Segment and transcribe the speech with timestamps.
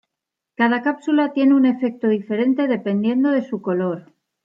[0.55, 4.11] Cada cápsula tiene un efecto diferente dependiendo de su color.